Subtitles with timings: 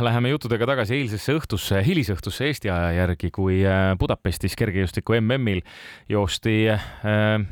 [0.00, 5.64] Läheme juttudega tagasi eilsesse õhtusse, hilisõhtusse Eesti aja järgi, kui äh, Budapestis kergejõustiku MM-il
[6.12, 6.84] joosti äh,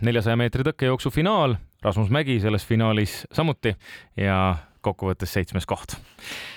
[0.07, 1.57] neljasaja meetri tõkkejooksu finaal.
[1.83, 3.75] Rasmus Mägi selles finaalis samuti
[4.21, 4.39] ja
[4.87, 5.97] kokkuvõttes seitsmes koht.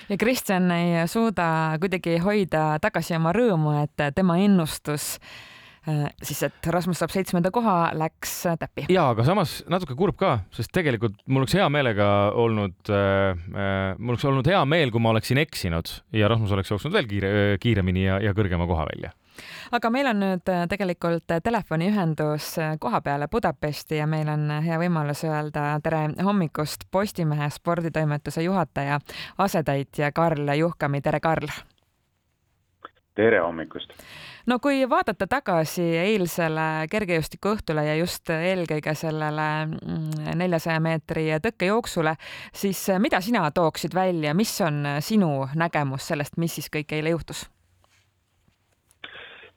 [0.08, 5.16] ja Kristjan ei suuda kuidagi hoida tagasi oma rõõmu, et tema ennustus
[6.22, 8.84] siis, et Rasmus saab seitsmenda koha, läks täppi.
[8.92, 13.94] ja, aga samas natuke kurb ka, sest tegelikult mul oleks hea meelega olnud äh,, äh,
[13.98, 17.32] mul oleks olnud hea meel, kui ma oleksin eksinud ja Rasmus oleks jooksnud veel kiire,
[17.62, 19.14] kiiremini ja, ja kõrgema koha välja
[19.72, 25.24] aga meil on nüüd äh, tegelikult telefoniühendus koha peale Budapesti ja meil on hea võimalus
[25.24, 29.00] öelda tere hommikust Postimehe sporditoimetuse juhataja,
[29.38, 31.48] asetäitja Karl Juhkami, tere Karl!
[33.14, 33.96] tere hommikust!
[34.46, 42.16] No kui vaadata tagasi eilsele kergejõustikuõhtule ja just eelkõige sellele mm, neljasaja meetri tõkkejooksule,
[42.52, 47.48] siis mida sina tooksid välja, mis on sinu nägemus sellest, mis siis kõik eile juhtus?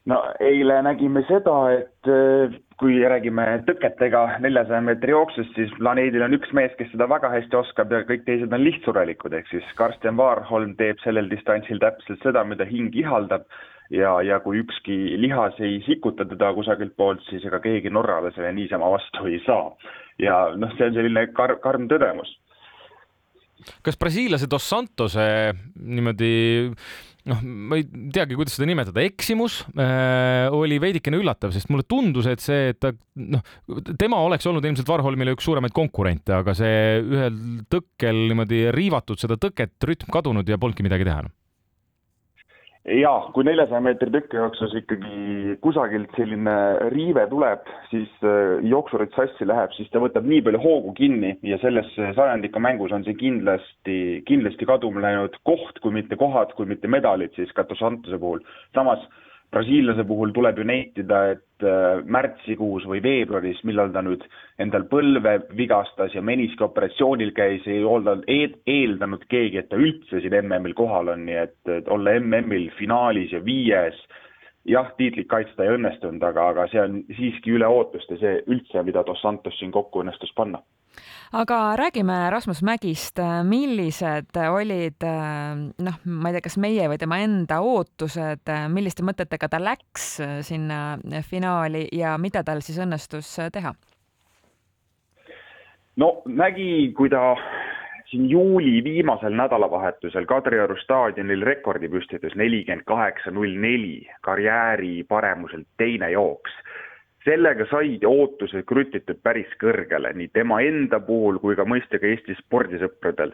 [0.09, 6.35] no eile nägime seda, et äh, kui räägime tõketega neljasaja meetri jooksust, siis planeedil on
[6.35, 10.17] üks mees, kes seda väga hästi oskab ja kõik teised on lihtsurelikud, ehk siis Karsten
[10.19, 13.47] Vaarholm teeb sellel distantsil täpselt seda, mida hing ihaldab
[13.93, 18.89] ja, ja kui ükski lihas ei sikuta teda kusagilt poolt, siis ega keegi norralasele niisama
[18.93, 19.71] vastu ei saa.
[20.21, 22.35] ja noh, see on selline kar-, karm tõdemus.
[23.85, 25.25] kas brasiillase Dos Santose
[25.79, 26.33] niimoodi
[27.29, 32.27] noh, ma ei teagi, kuidas seda nimetada, eksimus äh, oli veidikene üllatav, sest mulle tundus,
[32.27, 33.45] et see, et ta noh,
[33.99, 37.39] tema oleks olnud ilmselt Varholmile üks suuremaid konkurente, aga see ühel
[37.71, 41.37] tõkkel niimoodi riivatud seda tõket, rütm kadunud ja polnudki midagi teha enam
[42.83, 46.55] jaa, kui neljasaja meetri tõkkejooksus ikkagi kusagilt selline
[46.91, 51.59] riive tuleb, siis äh, jooksurit sassi läheb, siis ta võtab nii palju hoogu kinni ja
[51.63, 56.91] selles sajandiku mängus on see kindlasti, kindlasti kaduma läinud koht, kui mitte kohad, kui mitte
[56.91, 58.43] medalid siis Kato Santuse puhul.
[58.75, 59.03] samas
[59.53, 64.25] brasiillase puhul tuleb ju neitida, et äh, märtsikuus või veebruaris, millal ta nüüd
[64.61, 70.37] endal põlve vigastas ja meniski operatsioonil käis, ei olnud eeldanud keegi, et ta üldse siin
[70.41, 73.99] MM-il kohal on, nii et, et olla MM-il finaalis ja viies,
[74.69, 79.05] jah, tiitlit kaitsta ei õnnestunud, aga, aga see on siiski üle ootuste, see üldse, mida
[79.07, 80.63] Dos Santos siin kokku õnnestus panna
[81.39, 87.61] aga räägime Rasmus Mägist, millised olid noh, ma ei tea, kas meie või tema enda
[87.65, 90.83] ootused, milliste mõtetega ta läks sinna
[91.29, 93.73] finaali ja mida tal siis õnnestus teha?
[95.97, 97.33] no Mägi, kui ta
[98.13, 106.11] siin juuli viimasel nädalavahetusel Kadrioru staadionil rekordi püstitas nelikümmend kaheksa null neli karjääri paremuselt teine
[106.13, 106.53] jooks
[107.23, 113.31] sellega said ootused krutitud päris kõrgele nii tema enda puhul kui ka mõistagi Eesti spordisõpradel.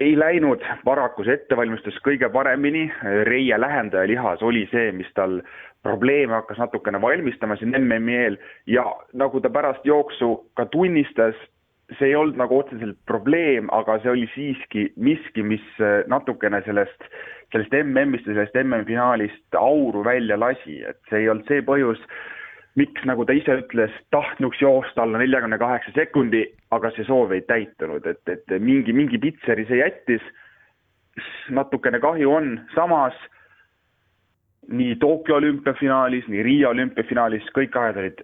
[0.00, 2.88] ei läinud paraku see ettevalmistus kõige paremini,
[3.28, 5.42] reie lähendaja lihas oli see, mis tal
[5.82, 8.36] probleeme hakkas natukene valmistama siin MM-i eel.
[8.66, 11.38] Ja nagu ta pärast jooksu ka tunnistas,
[11.98, 15.64] see ei olnud nagu otseselt probleem, aga see oli siiski miski, mis
[16.10, 17.08] natukene sellest,
[17.52, 22.00] sellest MM-ist ja sellest MM-finaalist auru välja lasi, et see ei olnud see põhjus,
[22.80, 27.44] miks, nagu ta ise ütles, tahtnuks joosta alla neljakümne kaheksa sekundi, aga see soov ei
[27.48, 30.24] täitunud, et, et mingi, mingi pitseri see jättis.
[31.52, 33.16] natukene kahju on, samas
[34.72, 38.22] nii Tokyo olümpiafinaalis, nii Riia olümpiafinaalis kõik ajad olid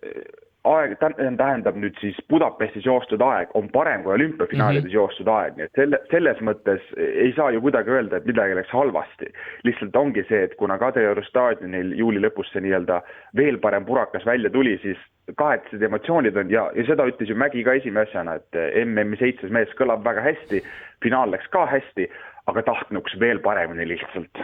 [0.68, 4.94] aeg, tähendab nüüd siis Budapestis joostud aeg on parem kui olümpiafinaalides mm -hmm.
[4.94, 8.70] joostud aeg, nii et selle, selles mõttes ei saa ju kuidagi öelda, et midagi läks
[8.70, 9.32] halvasti.
[9.64, 13.02] lihtsalt ongi see, et kuna Kadrioru staadionil juuli lõpus see nii-öelda
[13.36, 14.98] veel parem purakas välja tuli, siis
[15.36, 19.52] kahetised emotsioonid on ja, ja seda ütles ju Mägi ka esimese asjana, et MM-i seitsmes
[19.52, 20.62] mees kõlab väga hästi,
[21.04, 22.08] finaal läks ka hästi,
[22.48, 24.42] aga tahtnuks veel paremini lihtsalt.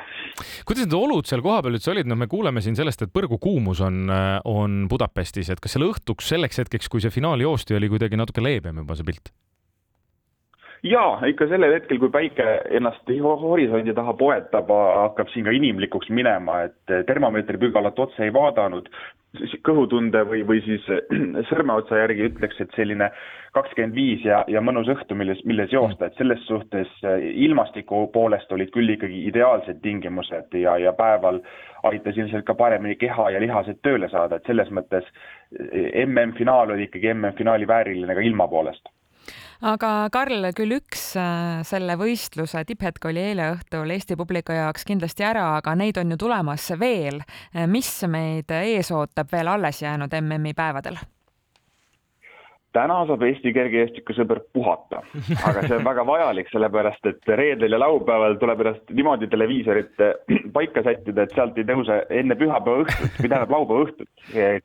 [0.68, 4.04] kuidas need olud seal kohapeal üldse olid, noh, me kuuleme siin sellest, et põrgukuumus on,
[4.50, 8.44] on Budapestis, et kas seal õhtuks selleks hetkeks, kui see finaal joosti, oli kuidagi natuke
[8.44, 9.32] leebem juba see pilt?
[10.84, 12.46] Jaa, ikka sellel hetkel, kui päike
[12.76, 13.08] ennast
[13.42, 18.90] horisondi taha poetab, hakkab siin ka inimlikuks minema, et termomeetripügalat otse ei vaadanud,
[19.66, 20.84] kõhutunde või, või siis
[21.50, 23.08] sõrmeotsa järgi ütleks, et selline
[23.56, 28.52] kakskümmend viis ja, ja mõnus õhtu, milles, milles joosta, et selles suhtes äh, ilmastiku poolest
[28.52, 31.40] olid küll ikkagi ideaalsed tingimused ja, ja päeval
[31.90, 36.90] aitas ilmselt ka paremini keha ja lihased tööle saada, et selles mõttes äh, MM-finaal oli
[36.90, 38.92] ikkagi MM-finaali vääriline ka ilma poolest
[39.62, 45.26] aga Karl, küll üks äh, selle võistluse tipphetk oli eile õhtul Eesti publiku jaoks kindlasti
[45.26, 47.22] ära, aga neid on ju tulemas veel.
[47.68, 50.98] mis meid ees ootab veel alles jäänud MM-i päevadel?
[52.74, 55.02] täna saab Eesti kergejõustikusõber puhata,
[55.46, 60.02] aga see on väga vajalik, sellepärast et reedel ja laupäeval tuleb ennast niimoodi televiisorit
[60.56, 64.10] paika sättida, et sealt ei tõuse enne pühapäeva õhtut või tähendab laupäeva õhtut.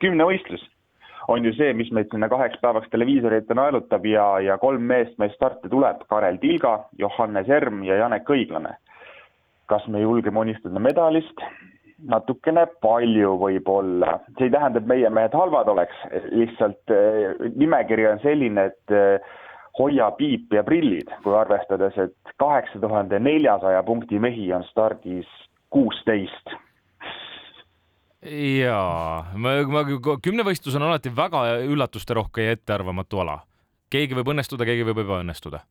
[0.01, 0.65] kümnevõistlus
[1.29, 5.17] on ju see, mis meid sinna kaheks päevaks televiisori ette naelutab ja, ja kolm meest
[5.21, 8.77] meist starti tuleb, Karel Tilga, Johannes Erm ja Janek Õiglane.
[9.69, 11.43] kas me julgeme unistada medalist?
[12.09, 15.97] natukene palju võib-olla, see ei tähenda, et meie mehed halvad oleks,
[16.31, 19.35] lihtsalt eh, nimekiri on selline, et eh,
[19.79, 25.27] hoia piip ja prillid, kui arvestades, et kaheksa tuhande neljasaja punkti mehi on stardis
[25.75, 26.55] kuusteist
[28.23, 29.83] jaa, ma, ma,
[30.23, 33.41] kümnevõistlus on alati väga üllatusterohke ja ettearvamatu ala.
[33.89, 35.63] keegi võib õnnestuda, keegi võib ebaõnnestuda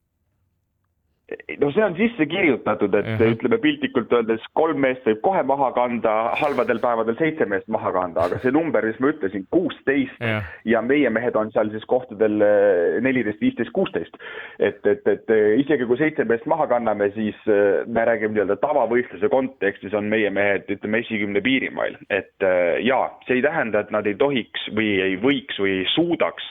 [1.60, 3.32] no see on sisse kirjutatud, et -huh.
[3.34, 8.24] ütleme piltlikult öeldes kolm meest võib kohe maha kanda, halbadel päevadel seitse meest maha kanda,
[8.24, 10.40] aga see number, mis ma ütlesin, kuusteist ja.
[10.64, 14.16] ja meie mehed on seal siis kohtadel eh, neliteist, viisteist, kuusteist.
[14.58, 18.56] et, et, et eh, isegi kui seitse meest maha kanname, siis eh, me räägime nii-öelda
[18.64, 22.48] tavavõistluse kontekstis on meie mehed, ütleme, esikümne piirimail, et
[22.84, 26.48] jaa, see ei tähenda, et nad ei tohiks või ei võiks või ei suudaks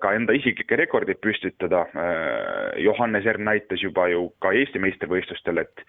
[0.00, 1.84] ka enda isiklikke rekordeid püstitada.
[1.92, 5.84] Äh, Johannes Ern näitas juba ju ka Eesti meistrivõistlustel, et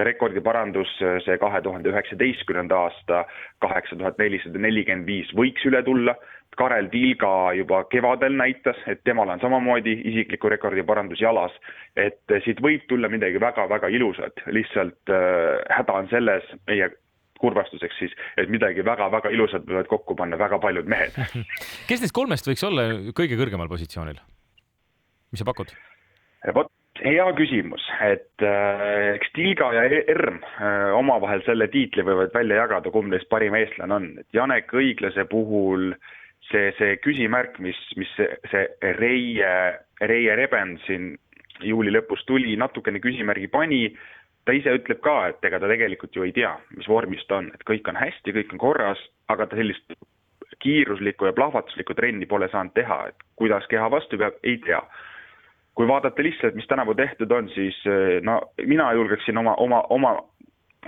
[0.00, 3.24] rekordi parandus, äh, see kahe tuhande üheksateistkümnenda aasta
[3.60, 6.16] kaheksa tuhat nelisada nelikümmend viis võiks üle tulla.
[6.58, 11.52] Karel Tilga juba kevadel näitas, et temal on samamoodi isikliku rekordi parandus jalas,
[11.96, 15.12] et siit võib tulla midagi väga-väga ilusat, lihtsalt
[15.70, 16.90] häda on selles meie
[17.40, 21.16] kurvastuseks siis, et midagi väga-väga ilusat võivad kokku panna väga paljud mehed.
[21.88, 24.20] kes neist kolmest võiks olla kõige kõrgemal positsioonil?
[25.30, 25.72] mis sa pakud?
[26.56, 26.70] vot,
[27.04, 32.92] hea küsimus, et äh, eks Tilga ja Erm äh, omavahel selle tiitli võivad välja jagada,
[32.92, 35.92] kumb neist parim eestlane on, et Janek Õiglase puhul
[36.50, 39.52] see, see küsimärk, mis, mis see, see Reie,
[40.00, 41.12] Reie Reben siin
[41.64, 43.84] juuli lõpus tuli, natukene küsimärgi pani
[44.50, 47.52] ta ise ütleb ka, et ega ta tegelikult ju ei tea, mis vormis ta on,
[47.54, 49.94] et kõik on hästi, kõik on korras, aga ta sellist
[50.60, 54.82] kiiruslikku ja plahvatuslikku trenni pole saanud teha, et kuidas keha vastu peab, ei tea.
[55.78, 57.76] kui vaadata lihtsalt, mis tänavu tehtud on, siis
[58.26, 60.10] no mina julgeksin oma, oma, oma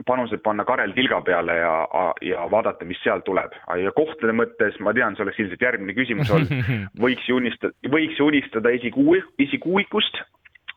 [0.05, 1.75] panused panna Karel Tilga peale ja,
[2.20, 3.55] ja vaadata, mis sealt tuleb.
[3.79, 6.50] ja kohtade mõttes, ma tean, see oleks ilmselt järgmine küsimus olnud,
[7.06, 10.19] võiks ju unistada, võiks ju unistada esikuui-, esikuuikust,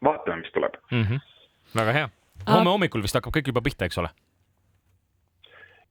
[0.06, 1.02] vaatame, mis tuleb mm.
[1.02, 1.26] -hmm.
[1.82, 2.14] väga hea
[2.50, 4.14] homme hommikul vist hakkab kõik juba pihta, eks ole?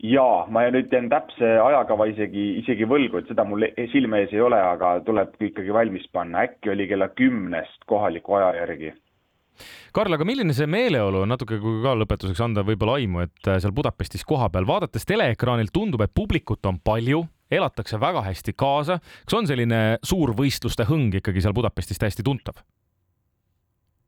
[0.04, 4.34] jaa, ma nüüd jään täpse ajakava isegi, isegi võlgu, et seda mul e-, silme ees
[4.34, 8.92] ei ole, aga tuleb ikkagi valmis panna, äkki oli kella kümnest kohaliku aja järgi.
[9.94, 13.60] Karl, aga milline see meeleolu on, natuke kui ka lõpetuseks anda võib-olla aimu, et äh,
[13.62, 17.22] seal Budapestis kohapeal, vaadates teleekraanilt tundub, et publikut on palju,
[17.54, 18.98] elatakse väga hästi kaasa.
[18.98, 22.58] kas on selline suur võistluste hõng ikkagi seal Budapestis täiesti tuntav?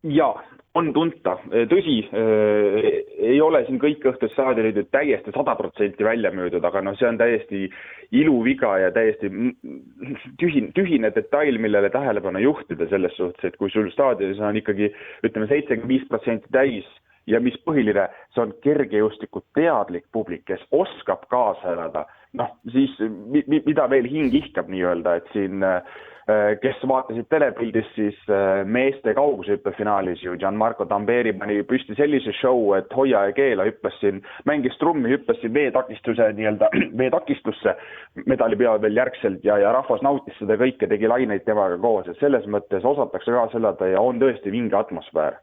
[0.05, 0.35] Jaa,
[0.77, 1.41] on tuntav,
[1.71, 2.89] tõsi, äh,
[3.31, 7.09] ei ole siin kõik õhtud staadionid nüüd täiesti sada protsenti välja müüdud, aga noh, see
[7.09, 7.63] on täiesti
[8.17, 9.31] iluviga ja täiesti
[10.41, 14.93] tühine, tühine detail, millele tähelepanu juhtida selles suhtes, et kui sul staadionis on ikkagi
[15.25, 16.91] ütleme, seitsekümmend viis protsenti täis
[17.27, 22.05] ja mis põhiline, see on kergejõustiku teadlik publik, kes oskab kaasa elada,
[22.37, 26.16] noh, siis mi, mida veel hing ihkab nii-öelda, et siin äh, Äh,
[26.61, 32.73] kes vaatasid telepildis, siis äh, meeste kaugushüppe finaalis ju Gianmarco Tamberi pani püsti sellise show,
[32.75, 34.19] et hoia ja keela, hüppas siin,
[34.51, 37.77] mängis trummi, hüppas siin veetakistuse nii-öelda, veetakistusse
[38.27, 42.19] medali pea veel järgselt ja, ja rahvas nautis seda kõike, tegi laineid temaga koos, et
[42.19, 45.39] selles mõttes osatakse kaasa elada ja on tõesti vinge atmosfäär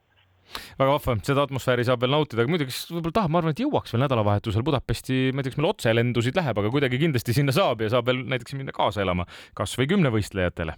[0.79, 3.95] väga vahva, seda atmosfääri saab veel nautida, aga muidugi võib-olla tahab, ma arvan, et jõuaks
[3.95, 7.83] veel nädalavahetusel Budapesti, ma ei tea, kas meil otselendusid läheb, aga kuidagi kindlasti sinna saab
[7.83, 10.77] ja saab veel näiteks minna kaasa elama, kasvõi kümnevõistlejatele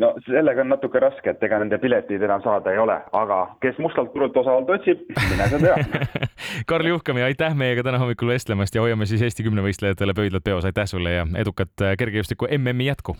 [0.00, 3.78] no sellega on natuke raske, et ega nende pileteid enam saada ei ole, aga kes
[3.82, 6.08] mustalt turult osavalt otsib, mine sa tea
[6.70, 10.90] Karl Juhkami, aitäh meiega täna hommikul vestlemast ja hoiame siis Eesti kümnevõistlejatele pöidlad peos, aitäh
[10.90, 13.16] sulle ja edukat kergejõustiku MM-i jätku!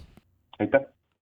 [0.58, 0.90] aitäh!